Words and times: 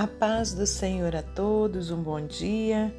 A 0.00 0.06
paz 0.06 0.54
do 0.54 0.66
Senhor 0.66 1.14
a 1.14 1.20
todos, 1.20 1.90
um 1.90 2.02
bom 2.02 2.26
dia. 2.26 2.90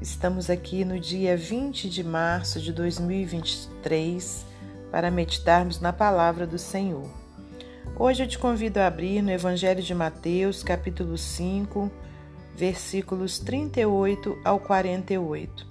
Estamos 0.00 0.48
aqui 0.48 0.86
no 0.86 0.98
dia 0.98 1.36
20 1.36 1.90
de 1.90 2.02
março 2.02 2.58
de 2.58 2.72
2023 2.72 4.46
para 4.90 5.10
meditarmos 5.10 5.82
na 5.82 5.92
palavra 5.92 6.46
do 6.46 6.56
Senhor. 6.56 7.06
Hoje 7.94 8.22
eu 8.22 8.26
te 8.26 8.38
convido 8.38 8.80
a 8.80 8.86
abrir 8.86 9.20
no 9.20 9.30
Evangelho 9.30 9.82
de 9.82 9.94
Mateus, 9.94 10.62
capítulo 10.62 11.18
5, 11.18 11.92
versículos 12.56 13.38
38 13.38 14.38
ao 14.42 14.58
48. 14.60 15.66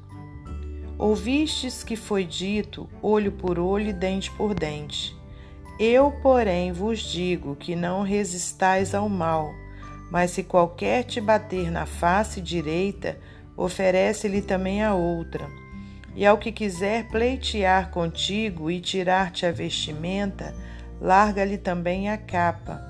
Ouvistes 0.99 1.83
que 1.83 1.95
foi 1.95 2.23
dito 2.23 2.87
olho 3.01 3.31
por 3.31 3.57
olho 3.57 3.89
e 3.89 3.93
dente 3.93 4.29
por 4.33 4.53
dente. 4.53 5.17
Eu, 5.79 6.11
porém, 6.21 6.71
vos 6.71 6.99
digo 6.99 7.55
que 7.55 7.75
não 7.75 8.03
resistais 8.03 8.93
ao 8.93 9.09
mal 9.09 9.51
mas 10.09 10.31
se 10.31 10.43
qualquer 10.43 11.03
te 11.03 11.21
bater 11.21 11.71
na 11.71 11.85
face 11.85 12.41
direita, 12.41 13.17
oferece-lhe 13.55 14.41
também 14.41 14.83
a 14.83 14.93
outra. 14.93 15.47
E 16.15 16.25
ao 16.25 16.37
que 16.37 16.51
quiser 16.51 17.07
pleitear 17.07 17.91
contigo 17.91 18.71
e 18.71 18.79
tirar-te 18.79 19.45
a 19.45 19.51
vestimenta, 19.51 20.55
larga-lhe 20.99 21.57
também 21.57 22.09
a 22.09 22.17
capa. 22.17 22.81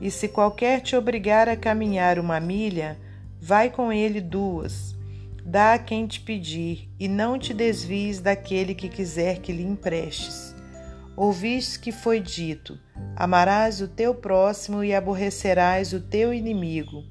E 0.00 0.10
se 0.10 0.28
qualquer 0.28 0.80
te 0.80 0.94
obrigar 0.96 1.48
a 1.48 1.56
caminhar 1.56 2.18
uma 2.18 2.38
milha, 2.38 2.98
vai 3.40 3.70
com 3.70 3.92
ele 3.92 4.20
duas. 4.20 4.94
Dá 5.44 5.74
a 5.74 5.78
quem 5.78 6.06
te 6.06 6.20
pedir, 6.20 6.88
e 7.00 7.08
não 7.08 7.38
te 7.38 7.52
desvies 7.52 8.20
daquele 8.20 8.74
que 8.74 8.88
quiser 8.88 9.38
que 9.38 9.52
lhe 9.52 9.64
emprestes. 9.64 10.51
Ouvistes 11.16 11.76
que 11.76 11.92
foi 11.92 12.20
dito: 12.20 12.78
Amarás 13.14 13.82
o 13.82 13.88
teu 13.88 14.14
próximo 14.14 14.82
e 14.82 14.94
aborrecerás 14.94 15.92
o 15.92 16.00
teu 16.00 16.32
inimigo. 16.32 17.04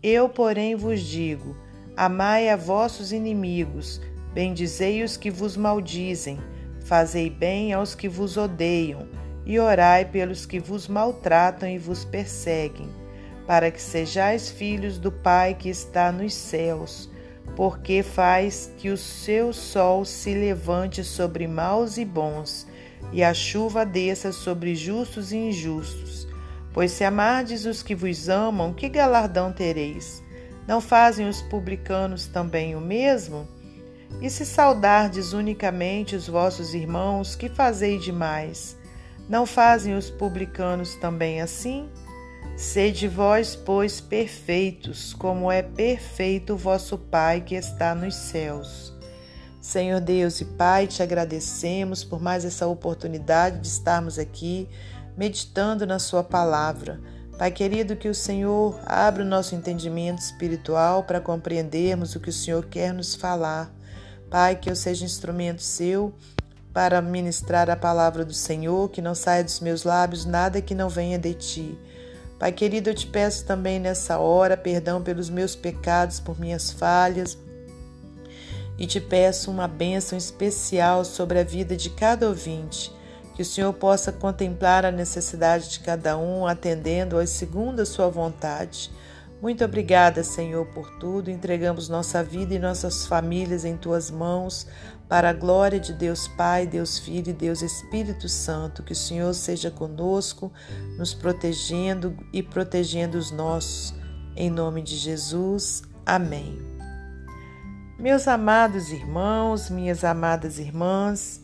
Eu, 0.00 0.28
porém, 0.28 0.76
vos 0.76 1.00
digo: 1.00 1.56
Amai 1.96 2.48
a 2.48 2.56
vossos 2.56 3.12
inimigos, 3.12 4.00
bendizei 4.32 5.02
os 5.02 5.16
que 5.16 5.28
vos 5.28 5.56
maldizem, 5.56 6.38
fazei 6.84 7.28
bem 7.28 7.72
aos 7.72 7.96
que 7.96 8.08
vos 8.08 8.36
odeiam, 8.36 9.08
e 9.44 9.58
orai 9.58 10.04
pelos 10.04 10.46
que 10.46 10.60
vos 10.60 10.86
maltratam 10.86 11.68
e 11.68 11.78
vos 11.78 12.04
perseguem, 12.04 12.88
para 13.44 13.72
que 13.72 13.82
sejais 13.82 14.50
filhos 14.50 14.98
do 14.98 15.10
Pai 15.10 15.54
que 15.54 15.68
está 15.68 16.12
nos 16.12 16.32
céus, 16.32 17.10
porque 17.56 18.04
faz 18.04 18.72
que 18.78 18.88
o 18.88 18.96
seu 18.96 19.52
sol 19.52 20.04
se 20.04 20.32
levante 20.32 21.02
sobre 21.02 21.48
maus 21.48 21.98
e 21.98 22.04
bons 22.04 22.70
e 23.10 23.22
a 23.22 23.34
chuva 23.34 23.84
desça 23.84 24.32
sobre 24.32 24.74
justos 24.74 25.32
e 25.32 25.36
injustos. 25.36 26.26
Pois 26.72 26.92
se 26.92 27.04
amardes 27.04 27.66
os 27.66 27.82
que 27.82 27.94
vos 27.94 28.28
amam, 28.28 28.72
que 28.72 28.88
galardão 28.88 29.52
tereis? 29.52 30.22
Não 30.66 30.80
fazem 30.80 31.28
os 31.28 31.42
publicanos 31.42 32.26
também 32.26 32.74
o 32.76 32.80
mesmo? 32.80 33.46
E 34.20 34.30
se 34.30 34.46
saudardes 34.46 35.32
unicamente 35.32 36.14
os 36.14 36.28
vossos 36.28 36.74
irmãos, 36.74 37.34
que 37.34 37.48
fazei 37.48 37.98
demais? 37.98 38.76
Não 39.28 39.46
fazem 39.46 39.94
os 39.94 40.10
publicanos 40.10 40.94
também 40.96 41.40
assim? 41.40 41.88
Sede 42.56 43.08
vós, 43.08 43.56
pois, 43.56 44.00
perfeitos, 44.00 45.14
como 45.14 45.50
é 45.50 45.62
perfeito 45.62 46.54
o 46.54 46.56
vosso 46.56 46.98
Pai 46.98 47.40
que 47.40 47.54
está 47.54 47.94
nos 47.94 48.14
céus. 48.14 48.94
Senhor 49.62 50.00
Deus 50.00 50.40
e 50.40 50.44
Pai, 50.44 50.88
te 50.88 51.04
agradecemos 51.04 52.02
por 52.02 52.20
mais 52.20 52.44
essa 52.44 52.66
oportunidade 52.66 53.60
de 53.60 53.68
estarmos 53.68 54.18
aqui 54.18 54.68
meditando 55.16 55.86
na 55.86 56.00
Sua 56.00 56.24
palavra. 56.24 57.00
Pai 57.38 57.52
querido, 57.52 57.94
que 57.94 58.08
o 58.08 58.14
Senhor 58.14 58.76
abra 58.84 59.22
o 59.22 59.26
nosso 59.26 59.54
entendimento 59.54 60.18
espiritual 60.18 61.04
para 61.04 61.20
compreendermos 61.20 62.16
o 62.16 62.20
que 62.20 62.28
o 62.28 62.32
Senhor 62.32 62.66
quer 62.66 62.92
nos 62.92 63.14
falar. 63.14 63.72
Pai, 64.28 64.56
que 64.56 64.68
eu 64.68 64.74
seja 64.74 65.04
instrumento 65.04 65.62
seu 65.62 66.12
para 66.72 67.00
ministrar 67.00 67.70
a 67.70 67.76
palavra 67.76 68.24
do 68.24 68.34
Senhor, 68.34 68.90
que 68.90 69.00
não 69.00 69.14
saia 69.14 69.44
dos 69.44 69.60
meus 69.60 69.84
lábios 69.84 70.24
nada 70.24 70.60
que 70.60 70.74
não 70.74 70.88
venha 70.88 71.20
de 71.20 71.34
ti. 71.34 71.78
Pai 72.36 72.50
querido, 72.50 72.90
eu 72.90 72.94
te 72.96 73.06
peço 73.06 73.44
também 73.44 73.78
nessa 73.78 74.18
hora 74.18 74.56
perdão 74.56 75.00
pelos 75.00 75.30
meus 75.30 75.54
pecados, 75.54 76.18
por 76.18 76.40
minhas 76.40 76.72
falhas 76.72 77.38
e 78.78 78.86
te 78.86 79.00
peço 79.00 79.50
uma 79.50 79.68
bênção 79.68 80.16
especial 80.16 81.04
sobre 81.04 81.38
a 81.38 81.44
vida 81.44 81.76
de 81.76 81.90
cada 81.90 82.28
ouvinte, 82.28 82.92
que 83.34 83.42
o 83.42 83.44
Senhor 83.44 83.72
possa 83.72 84.12
contemplar 84.12 84.84
a 84.84 84.90
necessidade 84.90 85.70
de 85.70 85.80
cada 85.80 86.16
um, 86.18 86.46
atendendo-as 86.46 87.30
segundo 87.30 87.80
a 87.80 87.86
sua 87.86 88.08
vontade. 88.08 88.90
Muito 89.42 89.64
obrigada, 89.64 90.22
Senhor, 90.22 90.64
por 90.66 90.88
tudo. 90.98 91.28
Entregamos 91.28 91.88
nossa 91.88 92.22
vida 92.22 92.54
e 92.54 92.60
nossas 92.60 93.06
famílias 93.06 93.64
em 93.64 93.76
tuas 93.76 94.08
mãos, 94.08 94.68
para 95.08 95.30
a 95.30 95.32
glória 95.32 95.80
de 95.80 95.92
Deus 95.92 96.28
Pai, 96.28 96.64
Deus 96.64 97.00
Filho 97.00 97.30
e 97.30 97.32
Deus 97.32 97.60
Espírito 97.60 98.28
Santo. 98.28 98.84
Que 98.84 98.92
o 98.92 98.96
Senhor 98.96 99.34
seja 99.34 99.68
conosco, 99.68 100.52
nos 100.96 101.12
protegendo 101.12 102.16
e 102.32 102.40
protegendo 102.40 103.18
os 103.18 103.32
nossos. 103.32 103.92
Em 104.36 104.48
nome 104.48 104.80
de 104.80 104.96
Jesus. 104.96 105.82
Amém. 106.06 106.81
Meus 108.02 108.26
amados 108.26 108.90
irmãos, 108.90 109.70
minhas 109.70 110.02
amadas 110.02 110.58
irmãs, 110.58 111.40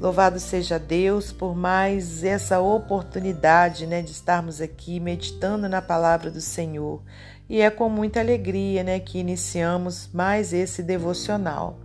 louvado 0.00 0.40
seja 0.40 0.76
Deus 0.76 1.30
por 1.30 1.54
mais 1.54 2.24
essa 2.24 2.58
oportunidade 2.58 3.86
né, 3.86 4.02
de 4.02 4.10
estarmos 4.10 4.60
aqui 4.60 4.98
meditando 4.98 5.68
na 5.68 5.80
palavra 5.80 6.28
do 6.28 6.40
Senhor. 6.40 7.00
E 7.48 7.60
é 7.60 7.70
com 7.70 7.88
muita 7.88 8.18
alegria 8.18 8.82
né, 8.82 8.98
que 8.98 9.20
iniciamos 9.20 10.10
mais 10.12 10.52
esse 10.52 10.82
devocional. 10.82 11.78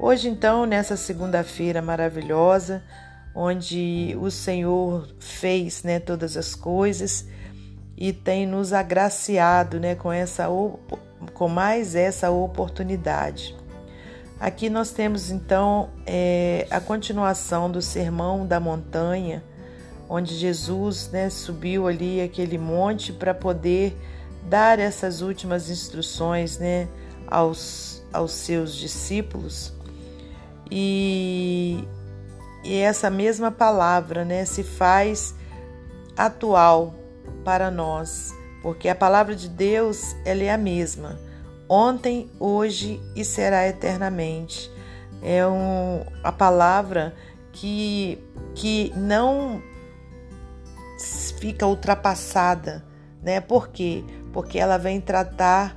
Hoje, 0.00 0.28
então, 0.28 0.66
nessa 0.66 0.96
segunda-feira 0.96 1.80
maravilhosa, 1.80 2.82
onde 3.32 4.16
o 4.20 4.32
Senhor 4.32 5.14
fez 5.20 5.84
né, 5.84 6.00
todas 6.00 6.36
as 6.36 6.56
coisas 6.56 7.24
e 7.96 8.12
tem 8.12 8.48
nos 8.48 8.72
agraciado 8.72 9.78
né, 9.78 9.94
com 9.94 10.12
essa 10.12 10.48
com 11.34 11.48
mais 11.48 11.94
essa 11.94 12.30
oportunidade. 12.30 13.54
Aqui 14.40 14.70
nós 14.70 14.90
temos 14.90 15.30
então 15.30 15.90
é, 16.06 16.66
a 16.70 16.80
continuação 16.80 17.70
do 17.70 17.82
Sermão 17.82 18.46
da 18.46 18.58
Montanha, 18.58 19.42
onde 20.08 20.34
Jesus 20.34 21.10
né, 21.12 21.28
subiu 21.30 21.86
ali 21.86 22.20
aquele 22.20 22.58
monte 22.58 23.12
para 23.12 23.34
poder 23.34 23.96
dar 24.48 24.78
essas 24.78 25.20
últimas 25.22 25.70
instruções 25.70 26.58
né, 26.58 26.88
aos, 27.26 28.02
aos 28.12 28.32
seus 28.32 28.74
discípulos. 28.74 29.72
E, 30.70 31.86
e 32.62 32.76
essa 32.76 33.08
mesma 33.08 33.50
palavra 33.50 34.24
né, 34.24 34.44
se 34.44 34.62
faz 34.62 35.34
atual 36.16 36.94
para 37.44 37.70
nós 37.70 38.32
porque 38.64 38.88
a 38.88 38.94
palavra 38.94 39.36
de 39.36 39.46
Deus 39.46 40.16
ela 40.24 40.42
é 40.42 40.50
a 40.50 40.56
mesma, 40.56 41.20
ontem, 41.68 42.30
hoje 42.40 42.98
e 43.14 43.22
será 43.22 43.68
eternamente. 43.68 44.70
É 45.22 45.46
um, 45.46 46.02
a 46.22 46.32
palavra 46.32 47.14
que, 47.52 48.18
que 48.54 48.90
não 48.96 49.62
fica 51.38 51.66
ultrapassada, 51.66 52.82
né? 53.22 53.38
Por 53.38 53.68
quê? 53.68 54.02
Porque 54.32 54.58
ela 54.58 54.78
vem 54.78 54.98
tratar 54.98 55.76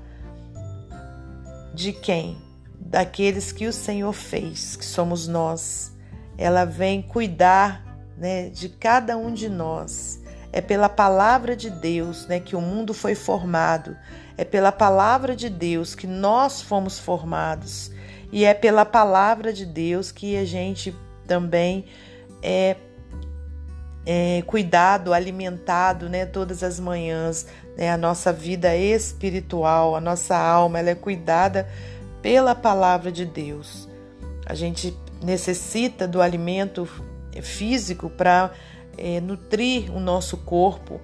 de 1.74 1.92
quem? 1.92 2.38
Daqueles 2.80 3.52
que 3.52 3.68
o 3.68 3.74
Senhor 3.74 4.14
fez, 4.14 4.78
que 4.78 4.86
somos 4.86 5.28
nós. 5.28 5.92
Ela 6.38 6.64
vem 6.64 7.02
cuidar 7.02 7.86
né, 8.18 8.48
de 8.48 8.70
cada 8.70 9.18
um 9.18 9.34
de 9.34 9.50
nós. 9.50 10.22
É 10.52 10.62
pela 10.62 10.90
palavra 10.90 11.56
de 11.56 11.70
Deus 11.70 12.26
né, 12.28 12.40
que 12.40 12.56
o 12.56 12.62
mundo 12.62 12.94
foi 12.94 13.16
formado. 13.16 13.96
É 14.38 14.46
pela 14.46 14.72
palavra 14.72 15.36
de 15.36 15.50
Deus 15.50 15.94
que 15.94 16.08
nós 16.08 16.62
fomos 16.62 17.00
formados. 17.00 17.92
E 18.32 18.46
é 18.46 18.54
pela 18.54 18.86
palavra 18.86 19.54
de 19.54 19.66
Deus 19.66 20.12
que 20.12 20.38
a 20.38 20.46
gente 20.46 20.96
também 21.26 21.86
é, 22.42 22.76
é 24.06 24.44
cuidado, 24.46 25.14
alimentado 25.14 26.10
né, 26.10 26.26
todas 26.26 26.64
as 26.64 26.80
manhãs. 26.80 27.48
Né, 27.78 27.92
a 27.92 27.98
nossa 27.98 28.32
vida 28.34 28.76
espiritual, 28.76 29.96
a 29.96 30.02
nossa 30.02 30.36
alma, 30.36 30.80
ela 30.80 30.90
é 30.90 30.96
cuidada 30.96 31.68
pela 32.22 32.56
palavra 32.56 33.12
de 33.12 33.26
Deus. 33.26 33.88
A 34.46 34.54
gente 34.54 34.98
necessita 35.22 36.08
do 36.08 36.22
alimento 36.22 36.88
físico 37.42 38.10
para 38.10 38.52
é, 38.98 39.22
nutrir 39.22 39.94
o 39.96 40.00
nosso 40.00 40.38
corpo 40.38 41.00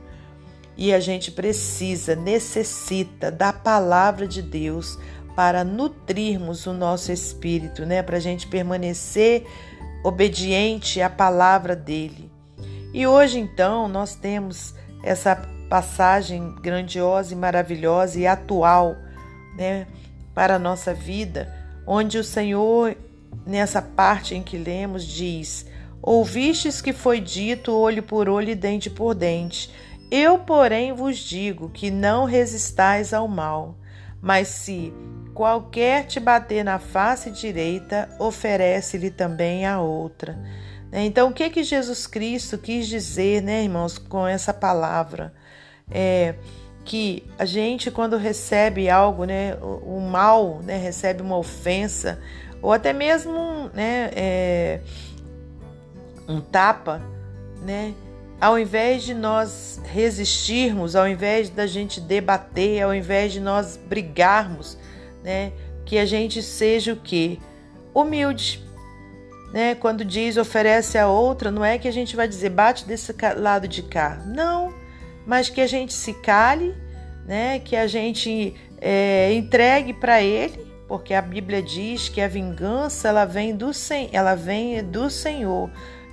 e 0.75 0.93
a 0.93 0.99
gente 0.99 1.31
precisa, 1.31 2.15
necessita 2.15 3.31
da 3.31 3.53
palavra 3.53 4.27
de 4.27 4.41
Deus 4.41 4.97
para 5.35 5.63
nutrirmos 5.63 6.65
o 6.65 6.73
nosso 6.73 7.11
espírito, 7.11 7.85
né? 7.85 8.01
Para 8.01 8.17
a 8.17 8.19
gente 8.19 8.47
permanecer 8.47 9.45
obediente 10.03 11.01
à 11.01 11.09
palavra 11.09 11.75
dele. 11.75 12.31
E 12.93 13.07
hoje, 13.07 13.39
então, 13.39 13.87
nós 13.87 14.15
temos 14.15 14.75
essa 15.03 15.35
passagem 15.69 16.53
grandiosa 16.61 17.33
e 17.33 17.37
maravilhosa 17.37 18.19
e 18.19 18.27
atual, 18.27 18.95
né, 19.57 19.87
para 20.33 20.55
a 20.55 20.59
nossa 20.59 20.93
vida, 20.93 21.51
onde 21.87 22.17
o 22.17 22.23
Senhor, 22.23 22.95
nessa 23.45 23.81
parte 23.81 24.35
em 24.35 24.43
que 24.43 24.57
lemos, 24.57 25.03
diz: 25.03 25.65
Ouvistes 26.05 26.81
que 26.81 26.91
foi 26.91 27.21
dito 27.21 27.71
olho 27.71 28.03
por 28.03 28.27
olho 28.27 28.49
e 28.49 28.55
dente 28.55 28.89
por 28.89 29.15
dente. 29.15 29.73
Eu, 30.11 30.37
porém, 30.37 30.91
vos 30.91 31.17
digo 31.17 31.69
que 31.69 31.89
não 31.89 32.25
resistais 32.25 33.13
ao 33.13 33.25
mal, 33.25 33.77
mas 34.21 34.49
se 34.49 34.93
qualquer 35.33 36.05
te 36.05 36.19
bater 36.19 36.63
na 36.63 36.77
face 36.77 37.31
direita, 37.31 38.09
oferece-lhe 38.19 39.09
também 39.09 39.65
a 39.65 39.79
outra. 39.79 40.37
Então, 40.91 41.29
o 41.29 41.33
que 41.33 41.49
que 41.49 41.63
Jesus 41.63 42.05
Cristo 42.05 42.57
quis 42.57 42.85
dizer, 42.85 43.41
né, 43.41 43.63
irmãos, 43.63 43.97
com 43.97 44.27
essa 44.27 44.53
palavra? 44.53 45.33
É 45.89 46.35
que 46.85 47.23
a 47.39 47.45
gente, 47.45 47.89
quando 47.89 48.17
recebe 48.17 48.89
algo, 48.89 49.23
né, 49.23 49.55
o, 49.61 49.99
mal, 50.01 50.59
né, 50.63 50.77
recebe 50.77 51.21
uma 51.21 51.37
ofensa, 51.37 52.19
ou 52.61 52.71
até 52.71 52.93
mesmo, 52.93 53.69
né, 53.73 54.09
é, 54.13 54.81
um 56.27 56.39
tapa, 56.39 57.01
né, 57.61 57.93
ao 58.39 58.59
invés 58.59 59.03
de 59.03 59.13
nós 59.13 59.81
resistirmos, 59.85 60.95
ao 60.95 61.07
invés 61.07 61.49
da 61.49 61.65
gente 61.65 62.01
debater, 62.01 62.81
ao 62.81 62.93
invés 62.93 63.31
de 63.31 63.39
nós 63.39 63.77
brigarmos, 63.77 64.77
né, 65.23 65.53
que 65.85 65.97
a 65.97 66.05
gente 66.05 66.41
seja 66.41 66.93
o 66.93 66.97
quê? 66.97 67.39
Humilde. 67.93 68.63
Né? 69.53 69.75
Quando 69.75 70.03
diz 70.03 70.35
oferece 70.35 70.97
a 70.97 71.07
outra, 71.07 71.51
não 71.51 71.63
é 71.63 71.77
que 71.77 71.87
a 71.87 71.91
gente 71.91 72.15
vai 72.15 72.27
dizer 72.27 72.49
bate 72.49 72.85
desse 72.85 73.13
lado 73.37 73.67
de 73.67 73.83
cá. 73.83 74.21
Não, 74.25 74.73
mas 75.25 75.49
que 75.49 75.61
a 75.61 75.67
gente 75.67 75.93
se 75.93 76.13
cale, 76.15 76.75
né? 77.25 77.59
que 77.59 77.75
a 77.75 77.85
gente 77.85 78.55
é, 78.81 79.31
entregue 79.33 79.93
para 79.93 80.21
ele, 80.21 80.59
porque 80.87 81.13
a 81.13 81.21
Bíblia 81.21 81.61
diz 81.61 82.09
que 82.09 82.19
a 82.19 82.27
vingança 82.27 83.07
ela 83.07 83.25
vem 83.25 83.55
do, 83.55 83.71
ela 84.11 84.35
vem 84.35 84.83
do 84.83 85.09
Senhor. 85.09 85.69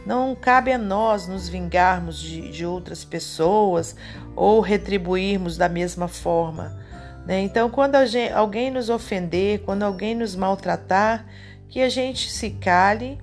Não 0.07 0.35
cabe 0.35 0.73
a 0.73 0.79
nós 0.79 1.29
nos 1.29 1.49
vingarmos 1.49 2.19
de, 2.19 2.51
de 2.51 2.65
outras 2.65 3.05
pessoas 3.05 3.95
ou 4.35 4.61
retribuirmos 4.61 5.57
da 5.57 5.69
mesma 5.69 6.09
forma. 6.09 6.79
Né? 7.27 7.41
Então, 7.43 7.71
quando 7.71 8.05
gente, 8.07 8.33
alguém 8.33 8.71
nos 8.71 8.89
ofender, 8.89 9.61
quando 9.61 9.83
alguém 9.83 10.15
nos 10.15 10.35
maltratar, 10.35 11.27
que 11.69 11.81
a 11.81 11.89
gente 11.89 12.31
se 12.31 12.51
cale, 12.51 13.21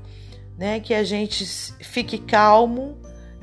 né? 0.57 0.79
que 0.79 0.93
a 0.93 1.03
gente 1.03 1.45
fique 1.79 2.17
calmo, 2.17 2.97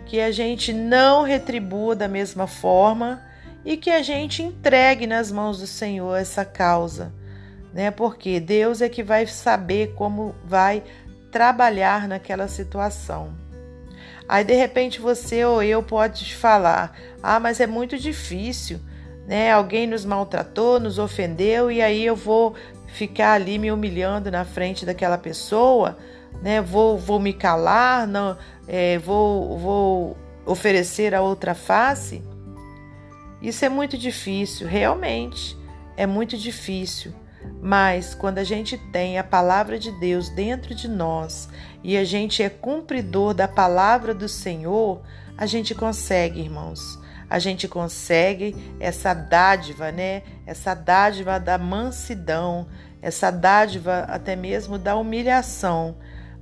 que 0.07 0.21
a 0.21 0.31
gente 0.31 0.73
não 0.73 1.23
retribua 1.23 1.97
da 1.97 2.09
mesma 2.09 2.47
forma 2.47 3.23
e 3.65 3.77
que 3.77 3.91
a 3.91 4.03
gente 4.03 4.43
entregue 4.43 5.07
nas 5.07 5.33
mãos 5.33 5.59
do 5.59 5.67
Senhor 5.67 6.15
essa 6.17 6.45
causa, 6.45 7.13
né? 7.73 7.91
Porque 7.91 8.39
Deus 8.39 8.83
é 8.83 8.89
que 8.89 9.03
vai 9.03 9.27
saber 9.27 9.95
como 9.95 10.35
vai 10.45 10.83
trabalhar 11.35 12.07
naquela 12.07 12.47
situação. 12.47 13.35
Aí 14.29 14.45
de 14.45 14.55
repente 14.55 15.01
você 15.01 15.45
ou 15.45 15.61
eu 15.61 15.83
pode 15.83 16.33
falar: 16.37 16.97
"Ah, 17.21 17.41
mas 17.41 17.59
é 17.59 17.67
muito 17.67 17.99
difícil, 17.99 18.79
né? 19.27 19.51
Alguém 19.51 19.85
nos 19.85 20.05
maltratou, 20.05 20.79
nos 20.79 20.97
ofendeu 20.97 21.73
e 21.73 21.83
aí 21.83 22.07
eu 22.07 22.15
vou 22.15 22.55
ficar 22.87 23.33
ali 23.33 23.59
me 23.59 23.73
humilhando 23.73 24.31
na 24.31 24.45
frente 24.45 24.87
daquela 24.87 25.19
pessoa, 25.19 25.99
né? 26.41 26.63
Vou, 26.63 26.97
vou 26.97 27.19
me 27.19 27.33
calar, 27.33 28.07
não, 28.07 28.39
é, 28.69 28.97
vou, 28.99 29.59
vou 29.59 30.17
oferecer 30.47 31.17
a 31.17 31.21
outra 31.21 31.53
face. 31.53 32.23
Isso 33.43 33.65
é 33.65 33.69
muito 33.69 33.99
difícil, 33.99 34.69
realmente 34.69 35.59
é 35.97 36.07
muito 36.07 36.39
difícil. 36.39 37.13
Mas 37.65 38.15
quando 38.15 38.39
a 38.39 38.45
gente 38.45 38.77
tem 38.77 39.19
a 39.19 39.25
palavra 39.25 39.79
de 39.79 39.91
Deus 39.93 40.29
dentro 40.29 40.75
de 40.75 40.87
nós 40.87 41.49
e 41.83 41.97
a 41.97 42.05
gente 42.05 42.43
é 42.43 42.51
cumpridor 42.51 43.33
da 43.33 43.49
palavra 43.49 44.13
do 44.13 44.29
Senhor, 44.29 45.01
a 45.37 45.47
gente 45.47 45.75
consegue, 45.75 46.41
irmãos. 46.41 46.99
A 47.29 47.39
gente 47.39 47.67
consegue 47.67 48.55
essa 48.79 49.15
dádiva, 49.15 49.91
né? 49.91 50.23
Essa 50.47 50.75
dádiva 50.75 51.41
da 51.41 51.57
mansidão, 51.57 52.69
essa 53.01 53.31
dádiva 53.31 54.01
até 54.09 54.37
mesmo 54.37 54.79
da 54.79 54.95
humilhação, 54.95 55.97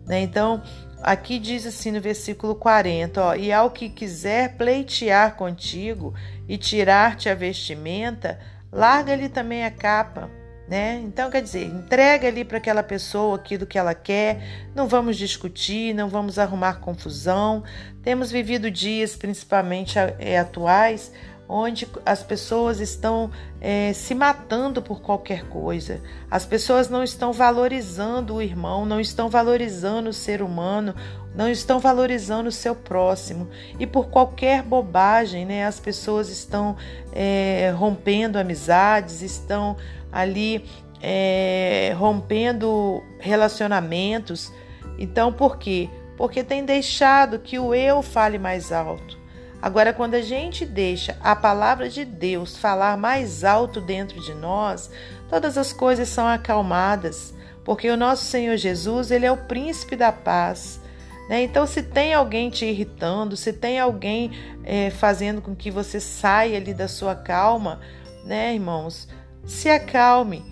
né? 0.05 0.21
Então, 0.21 0.61
aqui 1.01 1.39
diz 1.39 1.65
assim 1.67 1.93
no 1.93 2.01
versículo 2.01 2.57
40, 2.57 3.25
ó, 3.25 3.35
e 3.37 3.53
ao 3.53 3.71
que 3.71 3.89
quiser 3.89 4.57
pleitear 4.57 5.37
contigo 5.37 6.15
e 6.49 6.59
tirar-te 6.59 7.29
a 7.29 7.35
vestimenta, 7.35 8.41
larga-lhe 8.73 9.29
também 9.29 9.65
a 9.65 9.71
capa 9.71 10.42
né? 10.73 11.03
Então, 11.05 11.31
quer 11.31 11.43
dizer, 11.43 11.67
entrega 11.67 12.29
ali 12.29 12.47
para 12.47 12.57
aquela 12.57 12.83
pessoa 12.83 13.37
aquilo 13.37 13.67
que 13.67 13.77
ela 13.77 13.95
quer, 13.95 14.71
não 14.75 14.89
vamos 14.89 15.19
discutir, 15.19 15.93
não 15.93 16.09
vamos 16.09 16.39
arrumar 16.39 16.81
confusão. 16.81 17.63
Temos 18.03 18.33
vivido 18.33 18.71
dias, 18.71 19.15
principalmente 19.15 19.99
é, 20.19 20.39
atuais, 20.39 21.13
onde 21.47 21.87
as 22.07 22.23
pessoas 22.23 22.81
estão 22.81 23.31
é, 23.61 23.93
se 23.93 24.15
matando 24.15 24.81
por 24.81 25.03
qualquer 25.03 25.47
coisa. 25.47 26.01
As 26.31 26.47
pessoas 26.47 26.89
não 26.89 27.05
estão 27.05 27.35
valorizando 27.35 28.37
o 28.37 28.41
irmão, 28.41 28.87
não 28.87 28.99
estão 28.99 29.29
valorizando 29.29 30.09
o 30.09 30.15
ser 30.15 30.41
humano, 30.41 30.95
não 31.35 31.51
estão 31.51 31.81
valorizando 31.81 32.49
o 32.49 32.53
seu 32.53 32.75
próximo. 32.75 33.47
E 33.79 33.87
por 33.87 34.09
qualquer 34.09 34.63
bobagem, 34.63 35.45
né, 35.45 35.67
as 35.67 35.79
pessoas 35.79 36.31
estão 36.31 36.77
é, 37.13 37.75
rompendo 37.77 38.39
amizades, 38.39 39.21
estão 39.21 39.77
ali 40.13 40.65
é, 41.01 41.95
rompendo 41.99 43.03
relacionamentos. 43.19 44.53
Então, 44.99 45.33
por 45.33 45.57
quê? 45.57 45.89
Porque 46.17 46.45
tem 46.45 46.65
deixado 46.65 47.39
que 47.39 47.59
o 47.59 47.75
eu 47.75 48.03
fale 48.03 48.39
mais 48.39 48.71
alto. 48.71 49.19
Agora, 49.61 49.93
quando 49.93 50.15
a 50.15 50.21
gente 50.21 50.67
deixa 50.67 51.17
a 51.21 51.37
palavra 51.37 51.89
de 51.89 52.05
Deus 52.05 52.57
falar 52.57 52.97
mais 52.97 53.45
alto 53.45 53.81
dentro 53.81 54.21
de 54.21 54.35
nós, 54.35 54.91
todas 55.31 55.57
as 55.57 55.73
coisas 55.73 56.09
são 56.09 56.27
acalmadas, 56.27 57.33
porque 57.65 57.89
o 57.89 57.97
nosso 57.97 58.25
Senhor 58.25 58.57
Jesus, 58.57 59.13
ele 59.13 59.25
é 59.25 59.31
o 59.31 59.37
príncipe 59.37 59.95
da 59.95 60.11
paz. 60.11 60.81
Né? 61.29 61.45
Então, 61.45 61.65
se 61.65 61.81
tem 61.81 62.13
alguém 62.13 62.51
te 62.51 62.65
irritando, 62.67 63.37
se 63.37 63.53
tem 63.53 63.79
alguém 63.79 64.33
é, 64.65 64.91
fazendo 64.91 65.41
com 65.41 65.55
que 65.55 65.71
você 65.71 66.01
saia 66.01 66.59
ali 66.59 66.75
da 66.75 66.89
sua 66.89 67.15
calma, 67.15 67.81
né, 68.25 68.53
irmãos? 68.55 69.09
Se 69.45 69.69
acalme, 69.69 70.45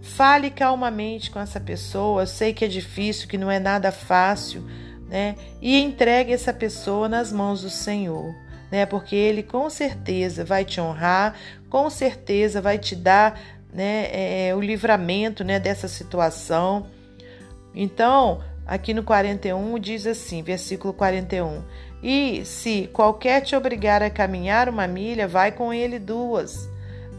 fale 0.00 0.50
calmamente 0.50 1.30
com 1.30 1.38
essa 1.38 1.60
pessoa. 1.60 2.22
Eu 2.22 2.26
sei 2.26 2.52
que 2.52 2.64
é 2.64 2.68
difícil, 2.68 3.28
que 3.28 3.38
não 3.38 3.50
é 3.50 3.58
nada 3.58 3.92
fácil, 3.92 4.64
né? 5.08 5.36
E 5.60 5.80
entregue 5.80 6.32
essa 6.32 6.52
pessoa 6.52 7.08
nas 7.08 7.32
mãos 7.32 7.62
do 7.62 7.70
Senhor, 7.70 8.34
né? 8.70 8.84
Porque 8.84 9.14
Ele 9.14 9.42
com 9.42 9.70
certeza 9.70 10.44
vai 10.44 10.64
te 10.64 10.80
honrar, 10.80 11.34
com 11.70 11.88
certeza 11.88 12.60
vai 12.60 12.78
te 12.78 12.96
dar, 12.96 13.38
né? 13.72 14.08
É, 14.48 14.54
o 14.54 14.60
livramento, 14.60 15.44
né? 15.44 15.60
Dessa 15.60 15.86
situação. 15.86 16.86
Então, 17.74 18.42
aqui 18.66 18.92
no 18.92 19.04
41 19.04 19.78
diz 19.78 20.06
assim, 20.06 20.42
versículo 20.42 20.92
41. 20.92 21.62
E 22.02 22.44
se 22.44 22.90
qualquer 22.92 23.42
te 23.42 23.54
obrigar 23.54 24.02
a 24.02 24.10
caminhar 24.10 24.68
uma 24.68 24.88
milha, 24.88 25.28
vai 25.28 25.52
com 25.52 25.72
ele 25.72 26.00
duas. 26.00 26.71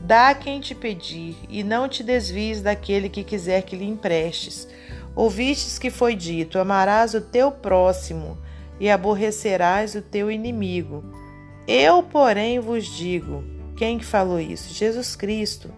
Dá 0.04 0.32
a 0.32 0.36
quem 0.36 0.60
te 0.60 0.76
pedir, 0.76 1.38
e 1.48 1.64
não 1.64 1.88
te 1.88 2.04
desvies 2.04 2.62
daquele 2.62 3.08
que 3.08 3.24
quiser 3.24 3.62
que 3.62 3.74
lhe 3.74 3.86
emprestes. 3.86 4.68
Ouvistes 5.16 5.80
que 5.80 5.90
foi 5.90 6.14
dito: 6.14 6.60
Amarás 6.60 7.14
o 7.14 7.22
teu 7.22 7.50
próximo 7.50 8.38
e 8.82 8.90
aborrecerás 8.90 9.96
o 9.96 10.02
teu 10.02 10.30
inimigo. 10.30 11.06
Eu, 11.66 12.04
porém, 12.04 12.60
vos 12.60 12.86
digo: 12.86 13.46
quem 13.78 13.98
que 13.98 14.04
falou 14.04 14.42
isso? 14.42 14.74
Jesus 14.74 15.16
Cristo. 15.16 15.74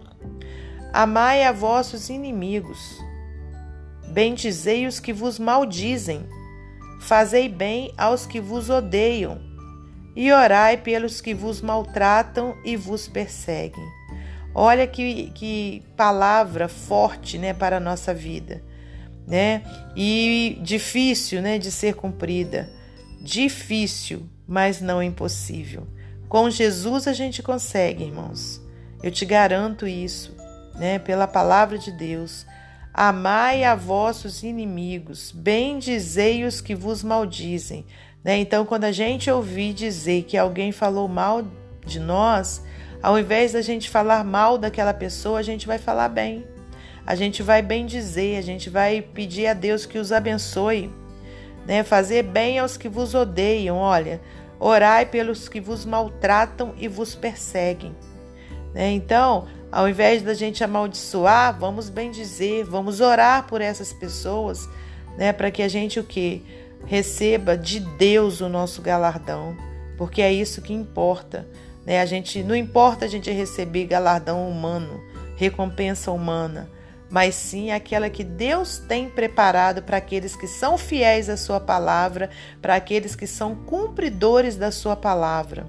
Amai 0.92 1.44
a 1.44 1.52
vossos 1.52 2.08
inimigos, 2.08 2.98
bendizei 4.08 4.88
os 4.88 4.98
que 4.98 5.12
vos 5.12 5.38
maldizem, 5.38 6.26
fazei 7.00 7.48
bem 7.48 7.92
aos 7.96 8.26
que 8.26 8.40
vos 8.40 8.70
odeiam, 8.70 9.38
e 10.16 10.32
orai 10.32 10.78
pelos 10.78 11.20
que 11.20 11.32
vos 11.32 11.60
maltratam 11.60 12.56
e 12.64 12.76
vos 12.76 13.06
perseguem. 13.06 13.84
Olha 14.58 14.86
que, 14.86 15.30
que 15.34 15.82
palavra 15.98 16.66
forte 16.66 17.36
né, 17.36 17.52
para 17.52 17.76
a 17.76 17.80
nossa 17.80 18.14
vida. 18.14 18.62
Né? 19.26 19.62
E 19.94 20.58
difícil 20.62 21.42
né, 21.42 21.58
de 21.58 21.70
ser 21.70 21.94
cumprida. 21.94 22.66
Difícil, 23.20 24.26
mas 24.48 24.80
não 24.80 25.02
impossível. 25.02 25.86
Com 26.26 26.48
Jesus 26.48 27.06
a 27.06 27.12
gente 27.12 27.42
consegue, 27.42 28.04
irmãos. 28.04 28.58
Eu 29.02 29.10
te 29.10 29.26
garanto 29.26 29.86
isso, 29.86 30.34
né? 30.74 30.98
Pela 30.98 31.26
palavra 31.26 31.76
de 31.76 31.92
Deus. 31.92 32.46
Amai 32.94 33.62
a 33.62 33.74
vossos 33.74 34.42
inimigos, 34.42 35.32
bendizei 35.32 36.44
os 36.44 36.62
que 36.62 36.74
vos 36.74 37.02
maldizem. 37.02 37.84
Né? 38.24 38.38
Então, 38.38 38.64
quando 38.64 38.84
a 38.84 38.92
gente 38.92 39.30
ouvir 39.30 39.74
dizer 39.74 40.22
que 40.22 40.38
alguém 40.38 40.72
falou 40.72 41.06
mal 41.06 41.44
de 41.84 42.00
nós, 42.00 42.62
ao 43.02 43.18
invés 43.18 43.52
da 43.52 43.62
gente 43.62 43.90
falar 43.90 44.24
mal 44.24 44.58
daquela 44.58 44.94
pessoa, 44.94 45.38
a 45.38 45.42
gente 45.42 45.66
vai 45.66 45.78
falar 45.78 46.08
bem. 46.08 46.44
A 47.06 47.14
gente 47.14 47.42
vai 47.42 47.62
bem 47.62 47.86
dizer, 47.86 48.36
a 48.36 48.42
gente 48.42 48.68
vai 48.68 49.00
pedir 49.00 49.46
a 49.46 49.54
Deus 49.54 49.86
que 49.86 49.98
os 49.98 50.10
abençoe, 50.10 50.90
né? 51.66 51.84
Fazer 51.84 52.22
bem 52.24 52.58
aos 52.58 52.76
que 52.76 52.88
vos 52.88 53.14
odeiam, 53.14 53.76
olha, 53.76 54.20
orai 54.58 55.06
pelos 55.06 55.48
que 55.48 55.60
vos 55.60 55.84
maltratam 55.84 56.74
e 56.78 56.88
vos 56.88 57.14
perseguem. 57.14 57.94
Né? 58.74 58.90
Então, 58.92 59.46
ao 59.70 59.88
invés 59.88 60.22
da 60.22 60.34
gente 60.34 60.64
amaldiçoar, 60.64 61.58
vamos 61.58 61.88
bem 61.88 62.10
dizer, 62.10 62.64
vamos 62.64 63.00
orar 63.00 63.46
por 63.46 63.60
essas 63.60 63.92
pessoas, 63.92 64.68
né, 65.16 65.32
para 65.32 65.50
que 65.50 65.62
a 65.62 65.68
gente 65.68 65.98
o 65.98 66.04
que 66.04 66.44
receba 66.86 67.56
de 67.56 67.80
Deus 67.80 68.40
o 68.40 68.48
nosso 68.48 68.80
galardão, 68.80 69.56
porque 69.96 70.22
é 70.22 70.32
isso 70.32 70.62
que 70.62 70.72
importa, 70.72 71.46
né? 71.86 72.00
A 72.00 72.06
gente 72.06 72.42
não 72.42 72.56
importa 72.56 73.04
a 73.04 73.08
gente 73.08 73.30
receber 73.30 73.86
galardão 73.86 74.50
humano, 74.50 75.00
recompensa 75.36 76.10
humana, 76.10 76.68
mas 77.08 77.36
sim 77.36 77.70
aquela 77.70 78.10
que 78.10 78.24
Deus 78.24 78.78
tem 78.78 79.08
preparado 79.08 79.82
para 79.82 79.98
aqueles 79.98 80.34
que 80.34 80.48
são 80.48 80.76
fiéis 80.76 81.28
à 81.28 81.36
sua 81.36 81.60
palavra, 81.60 82.28
para 82.60 82.74
aqueles 82.74 83.14
que 83.14 83.26
são 83.26 83.54
cumpridores 83.54 84.56
da 84.56 84.72
sua 84.72 84.96
palavra. 84.96 85.66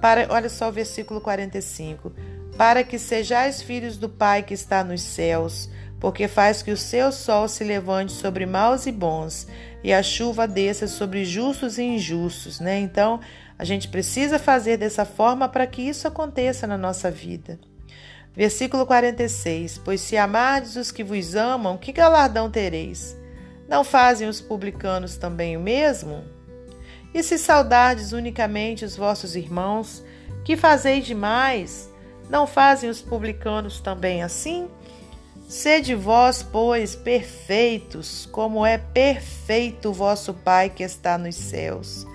Para, 0.00 0.26
olha 0.30 0.48
só 0.48 0.68
o 0.68 0.72
versículo 0.72 1.20
45. 1.20 2.12
Para 2.56 2.82
que 2.82 2.98
sejais 2.98 3.62
filhos 3.62 3.96
do 3.96 4.08
Pai 4.08 4.42
que 4.42 4.54
está 4.54 4.82
nos 4.82 5.00
céus, 5.00 5.70
porque 6.00 6.26
faz 6.26 6.60
que 6.60 6.72
o 6.72 6.76
seu 6.76 7.12
sol 7.12 7.48
se 7.48 7.62
levante 7.62 8.12
sobre 8.12 8.46
maus 8.46 8.86
e 8.86 8.92
bons, 8.92 9.46
e 9.82 9.92
a 9.92 10.02
chuva 10.02 10.46
desça 10.46 10.88
sobre 10.88 11.24
justos 11.24 11.78
e 11.78 11.82
injustos, 11.82 12.58
né? 12.58 12.80
Então, 12.80 13.20
a 13.58 13.64
gente 13.64 13.88
precisa 13.88 14.38
fazer 14.38 14.76
dessa 14.76 15.04
forma 15.04 15.48
para 15.48 15.66
que 15.66 15.82
isso 15.82 16.06
aconteça 16.06 16.66
na 16.66 16.78
nossa 16.78 17.10
vida. 17.10 17.58
Versículo 18.34 18.86
46: 18.86 19.78
Pois 19.84 20.00
se 20.00 20.16
amardes 20.16 20.76
os 20.76 20.92
que 20.92 21.02
vos 21.02 21.34
amam, 21.34 21.76
que 21.76 21.90
galardão 21.90 22.48
tereis? 22.48 23.16
Não 23.68 23.82
fazem 23.82 24.28
os 24.28 24.40
publicanos 24.40 25.16
também 25.16 25.56
o 25.56 25.60
mesmo? 25.60 26.24
E 27.12 27.22
se 27.22 27.36
saudardes 27.36 28.12
unicamente 28.12 28.84
os 28.84 28.96
vossos 28.96 29.34
irmãos, 29.34 30.04
que 30.44 30.56
fazeis 30.56 31.04
demais? 31.04 31.92
Não 32.30 32.46
fazem 32.46 32.88
os 32.88 33.02
publicanos 33.02 33.80
também 33.80 34.22
assim? 34.22 34.68
Sede 35.48 35.94
vós, 35.94 36.42
pois, 36.42 36.94
perfeitos, 36.94 38.26
como 38.26 38.64
é 38.64 38.76
perfeito 38.76 39.88
o 39.88 39.94
vosso 39.94 40.34
Pai 40.34 40.68
que 40.68 40.82
está 40.82 41.16
nos 41.16 41.34
céus. 41.34 42.06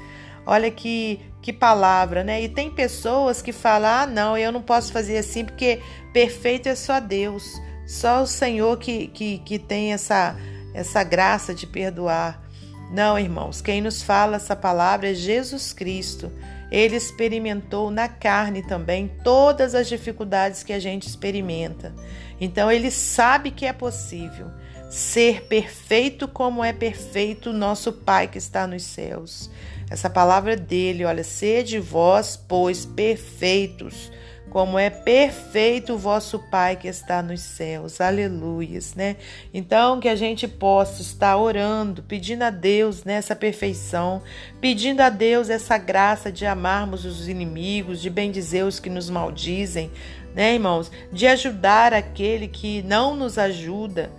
Olha 0.45 0.69
que, 0.69 1.19
que 1.43 1.51
palavra, 1.51 2.23
né? 2.23 2.41
E 2.41 2.47
tem 2.47 2.71
pessoas 2.71 3.41
que 3.41 3.51
falam: 3.51 3.89
ah, 3.91 4.07
não, 4.07 4.37
eu 4.37 4.51
não 4.51 4.61
posso 4.61 4.93
fazer 4.93 5.17
assim 5.17 5.43
porque 5.43 5.81
perfeito 6.13 6.69
é 6.69 6.73
só 6.73 7.01
Deus, 7.01 7.61
só 7.85 8.23
o 8.23 8.25
Senhor 8.25 8.77
que, 8.79 9.07
que, 9.07 9.39
que 9.39 9.59
tem 9.59 9.91
essa, 9.91 10.37
essa 10.73 11.03
graça 11.03 11.53
de 11.53 11.67
perdoar. 11.67 12.41
Não, 12.89 13.19
irmãos, 13.19 13.61
quem 13.61 13.81
nos 13.81 14.01
fala 14.01 14.37
essa 14.37 14.55
palavra 14.55 15.11
é 15.11 15.13
Jesus 15.13 15.73
Cristo. 15.73 16.31
Ele 16.71 16.95
experimentou 16.95 17.91
na 17.91 18.07
carne 18.07 18.63
também 18.63 19.11
todas 19.23 19.75
as 19.75 19.87
dificuldades 19.87 20.63
que 20.63 20.73
a 20.73 20.79
gente 20.79 21.07
experimenta. 21.07 21.93
Então, 22.39 22.71
ele 22.71 22.89
sabe 22.89 23.51
que 23.51 23.65
é 23.65 23.73
possível 23.73 24.47
ser 24.93 25.45
perfeito 25.45 26.27
como 26.27 26.63
é 26.63 26.71
perfeito 26.71 27.49
o 27.49 27.53
nosso 27.53 27.91
Pai 27.91 28.27
que 28.27 28.37
está 28.37 28.67
nos 28.67 28.83
céus. 28.83 29.49
Essa 29.89 30.09
palavra 30.09 30.55
dele, 30.55 31.03
olha, 31.03 31.23
sede 31.23 31.79
vós, 31.79 32.37
pois, 32.37 32.85
perfeitos 32.85 34.11
como 34.53 34.77
é 34.77 34.91
perfeito 34.91 35.93
o 35.93 35.97
vosso 35.97 36.37
Pai 36.37 36.75
que 36.75 36.87
está 36.87 37.23
nos 37.23 37.41
céus. 37.41 37.99
Aleluias, 37.99 38.93
né? 38.93 39.15
Então, 39.51 39.99
que 39.99 40.07
a 40.07 40.15
gente 40.15 40.47
possa 40.47 41.01
estar 41.01 41.35
orando, 41.37 42.03
pedindo 42.03 42.43
a 42.43 42.51
Deus 42.51 43.03
nessa 43.03 43.35
perfeição, 43.35 44.21
pedindo 44.61 45.01
a 45.01 45.09
Deus 45.09 45.49
essa 45.49 45.75
graça 45.79 46.31
de 46.31 46.45
amarmos 46.45 47.03
os 47.03 47.27
inimigos, 47.27 47.99
de 47.99 48.11
bendizer 48.11 48.63
os 48.63 48.79
que 48.79 48.91
nos 48.91 49.09
maldizem, 49.09 49.89
né, 50.35 50.53
irmãos? 50.53 50.91
De 51.11 51.25
ajudar 51.25 51.91
aquele 51.91 52.47
que 52.47 52.83
não 52.83 53.15
nos 53.15 53.39
ajuda, 53.39 54.11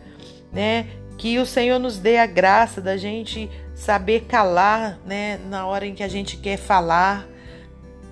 né? 0.54 0.86
Que 1.18 1.38
o 1.38 1.46
Senhor 1.46 1.78
nos 1.78 1.98
dê 1.98 2.18
a 2.18 2.26
graça 2.26 2.80
da 2.80 2.96
gente 2.96 3.50
saber 3.74 4.22
calar, 4.22 4.98
né, 5.04 5.38
na 5.48 5.66
hora 5.66 5.84
em 5.86 5.94
que 5.94 6.02
a 6.02 6.08
gente 6.08 6.36
quer 6.36 6.56
falar 6.56 7.26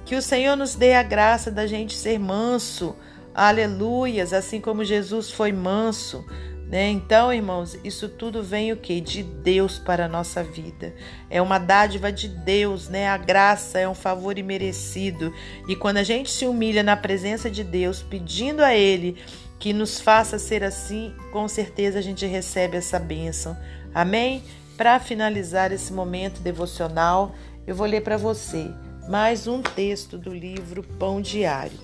que 0.05 0.17
o 0.17 0.23
Senhor 0.23 0.57
nos 0.57 0.75
dê 0.75 0.95
a 0.95 1.03
graça 1.03 1.51
da 1.51 1.67
gente 1.67 1.95
ser 1.95 2.19
manso, 2.19 2.95
aleluias, 3.35 4.33
assim 4.33 4.61
como 4.61 4.85
Jesus 4.85 5.31
foi 5.31 5.53
manso. 5.53 6.25
Né? 6.73 6.89
Então, 6.89 7.31
irmãos, 7.31 7.77
isso 7.85 8.09
tudo 8.09 8.43
vem 8.43 8.73
o 8.73 8.79
que? 8.79 8.99
De 8.99 9.23
Deus 9.23 9.79
para 9.79 10.07
a 10.07 10.09
nossa 10.09 10.43
vida. 10.43 10.95
É 11.29 11.43
uma 11.43 11.59
dádiva 11.59 12.11
de 12.11 12.29
Deus, 12.29 12.89
né? 12.89 13.09
A 13.09 13.19
graça 13.19 13.79
é 13.79 13.87
um 13.87 13.95
favor 13.95 14.39
imerecido. 14.39 15.35
E 15.69 15.77
quando 15.77 15.99
a 15.99 16.03
gente 16.03 16.31
se 16.31 16.47
humilha 16.47 16.83
na 16.83 16.97
presença 16.97 17.51
de 17.51 17.63
Deus, 17.63 18.03
pedindo 18.03 18.65
a 18.65 18.75
Ele 18.75 19.19
que 19.59 19.75
nos 19.75 20.01
faça 20.01 20.39
ser 20.39 20.65
assim, 20.65 21.15
com 21.31 21.47
certeza 21.47 21.99
a 21.99 22.03
gente 22.03 22.25
recebe 22.25 22.79
essa 22.79 22.99
bênção. 22.99 23.55
Amém? 23.95 24.43
Para 24.75 24.99
finalizar 24.99 25.73
esse 25.73 25.93
momento 25.93 26.41
devocional, 26.41 27.35
eu 27.67 27.75
vou 27.75 27.87
ler 27.87 28.01
para 28.01 28.17
você 28.17 28.71
mais 29.11 29.47
um 29.47 29.61
texto 29.61 30.17
do 30.17 30.33
livro 30.33 30.83
Pão 30.83 31.21
Diário. 31.21 31.79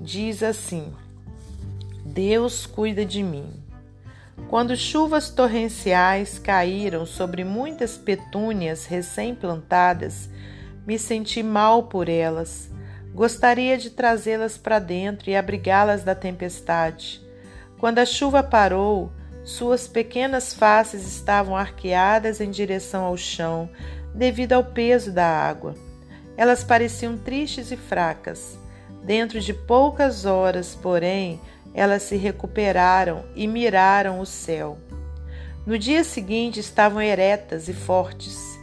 Diz 0.00 0.40
assim: 0.40 0.92
Deus 2.06 2.64
cuida 2.64 3.04
de 3.04 3.24
mim. 3.24 3.69
Quando 4.48 4.76
chuvas 4.76 5.30
torrenciais 5.30 6.38
caíram 6.38 7.06
sobre 7.06 7.44
muitas 7.44 7.96
petúnias 7.96 8.86
recém-plantadas, 8.86 10.28
me 10.86 10.98
senti 10.98 11.42
mal 11.42 11.84
por 11.84 12.08
elas. 12.08 12.70
Gostaria 13.14 13.76
de 13.76 13.90
trazê-las 13.90 14.56
para 14.56 14.78
dentro 14.78 15.30
e 15.30 15.36
abrigá-las 15.36 16.02
da 16.02 16.14
tempestade. 16.14 17.20
Quando 17.78 17.98
a 17.98 18.06
chuva 18.06 18.42
parou, 18.42 19.12
suas 19.44 19.88
pequenas 19.88 20.52
faces 20.52 21.06
estavam 21.06 21.56
arqueadas 21.56 22.40
em 22.40 22.50
direção 22.50 23.04
ao 23.04 23.16
chão, 23.16 23.70
devido 24.14 24.52
ao 24.52 24.64
peso 24.64 25.12
da 25.12 25.26
água. 25.26 25.74
Elas 26.36 26.62
pareciam 26.62 27.16
tristes 27.16 27.70
e 27.70 27.76
fracas. 27.76 28.58
Dentro 29.04 29.40
de 29.40 29.54
poucas 29.54 30.24
horas, 30.24 30.74
porém, 30.74 31.40
elas 31.74 32.02
se 32.02 32.16
recuperaram 32.16 33.24
e 33.34 33.46
miraram 33.46 34.20
o 34.20 34.26
céu. 34.26 34.78
No 35.66 35.78
dia 35.78 36.02
seguinte 36.02 36.58
estavam 36.58 37.00
eretas 37.00 37.68
e 37.68 37.72
fortes. 37.72 38.58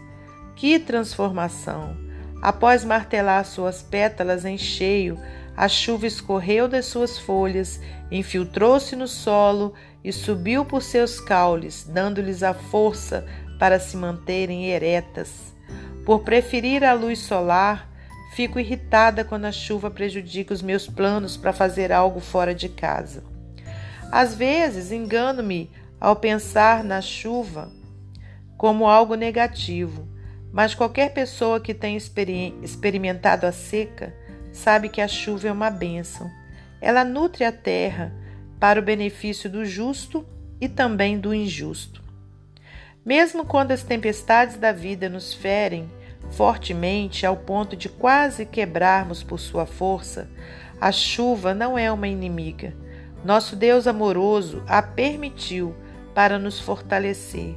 Que 0.56 0.80
transformação! 0.80 1.96
Após 2.42 2.84
martelar 2.84 3.46
suas 3.46 3.82
pétalas 3.82 4.46
em 4.46 4.58
cheio, 4.58 5.20
a 5.56 5.68
chuva 5.68 6.06
escorreu 6.06 6.68
das 6.68 6.86
suas 6.86 7.18
folhas, 7.18 7.80
infiltrou-se 8.12 8.96
no 8.96 9.08
solo 9.08 9.74
e 10.04 10.12
subiu 10.12 10.64
por 10.64 10.84
seus 10.84 11.20
caules, 11.20 11.84
dando-lhes 11.84 12.44
a 12.44 12.54
força 12.54 13.26
para 13.60 13.80
se 13.80 13.98
manterem 13.98 14.70
eretas. 14.70 15.54
Por 16.06 16.20
preferir 16.22 16.84
a 16.84 16.94
luz 16.94 17.20
solar, 17.20 17.90
fico 18.32 18.60
irritada 18.60 19.24
quando 19.24 19.46
a 19.46 19.52
chuva 19.52 19.90
prejudica 19.90 20.54
os 20.54 20.62
meus 20.62 20.88
planos 20.88 21.38
para 21.38 21.54
fazer 21.54 21.92
algo 21.92 22.20
fora 22.20 22.54
de 22.54 22.70
casa. 22.70 23.24
Às 24.12 24.36
vezes 24.36 24.92
engano-me 24.92 25.70
ao 26.00 26.16
pensar 26.16 26.84
na 26.84 27.02
chuva 27.02 27.72
como 28.58 28.88
algo 28.88 29.16
negativo, 29.16 30.08
mas 30.52 30.74
qualquer 30.74 31.14
pessoa 31.14 31.60
que 31.60 31.74
tenha 31.74 31.98
experimentado 31.98 33.46
a 33.46 33.52
seca 33.52 34.14
sabe 34.52 34.90
que 34.90 35.02
a 35.02 35.08
chuva 35.08 35.48
é 35.48 35.52
uma 35.52 35.70
bênção. 35.70 36.30
Ela 36.82 37.04
nutre 37.04 37.44
a 37.44 37.52
terra 37.52 38.14
para 38.60 38.80
o 38.80 38.84
benefício 38.84 39.50
do 39.50 39.66
justo 39.66 40.26
e 40.60 40.68
também 40.68 41.20
do 41.20 41.34
injusto. 41.34 42.02
Mesmo 43.06 43.46
quando 43.46 43.72
as 43.72 43.84
tempestades 43.84 44.58
da 44.58 44.72
vida 44.72 45.08
nos 45.08 45.34
ferem 45.34 45.90
fortemente 46.32 47.26
ao 47.26 47.38
ponto 47.38 47.76
de 47.76 47.90
quase 47.90 48.46
quebrarmos 48.46 49.24
por 49.24 49.40
sua 49.40 49.66
força, 49.66 50.30
a 50.80 50.92
chuva 50.92 51.54
não 51.54 51.78
é 51.78 51.92
uma 51.92 52.08
inimiga. 52.08 52.74
Nosso 53.24 53.56
Deus 53.56 53.88
amoroso 53.88 54.64
a 54.68 54.82
permitiu 54.82 55.76
para 56.14 56.38
nos 56.38 56.60
fortalecer. 56.60 57.56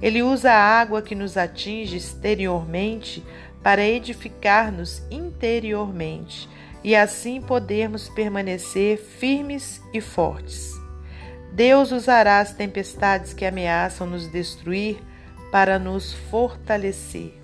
Ele 0.00 0.22
usa 0.22 0.52
a 0.52 0.80
água 0.80 1.02
que 1.02 1.14
nos 1.14 1.36
atinge 1.36 1.96
exteriormente 1.96 3.24
para 3.62 3.82
edificar-nos 3.82 5.02
interiormente 5.10 6.48
e 6.82 6.94
assim 6.94 7.40
podermos 7.40 8.08
permanecer 8.10 8.98
firmes 8.98 9.80
e 9.92 10.00
fortes. 10.00 10.72
Deus 11.52 11.92
usará 11.92 12.40
as 12.40 12.52
tempestades 12.52 13.32
que 13.32 13.46
ameaçam 13.46 14.06
nos 14.06 14.28
destruir 14.28 14.98
para 15.50 15.78
nos 15.78 16.12
fortalecer. 16.12 17.43